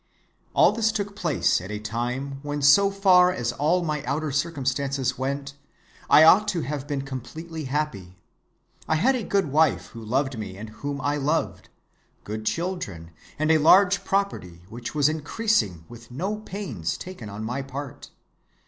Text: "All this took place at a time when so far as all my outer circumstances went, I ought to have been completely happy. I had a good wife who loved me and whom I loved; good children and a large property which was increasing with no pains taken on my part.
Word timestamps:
"All 0.55 0.71
this 0.71 0.91
took 0.91 1.15
place 1.15 1.61
at 1.61 1.69
a 1.69 1.77
time 1.77 2.39
when 2.41 2.63
so 2.63 2.89
far 2.89 3.31
as 3.31 3.51
all 3.51 3.83
my 3.85 4.03
outer 4.05 4.31
circumstances 4.31 5.15
went, 5.19 5.53
I 6.09 6.23
ought 6.23 6.47
to 6.47 6.61
have 6.61 6.87
been 6.87 7.03
completely 7.03 7.65
happy. 7.65 8.17
I 8.87 8.95
had 8.95 9.13
a 9.15 9.21
good 9.21 9.51
wife 9.51 9.89
who 9.89 10.03
loved 10.03 10.39
me 10.39 10.57
and 10.57 10.71
whom 10.71 10.99
I 11.01 11.17
loved; 11.17 11.69
good 12.23 12.47
children 12.47 13.11
and 13.37 13.51
a 13.51 13.59
large 13.59 14.03
property 14.03 14.63
which 14.69 14.95
was 14.95 15.07
increasing 15.07 15.85
with 15.87 16.09
no 16.09 16.37
pains 16.37 16.97
taken 16.97 17.29
on 17.29 17.43
my 17.43 17.61
part. 17.61 18.09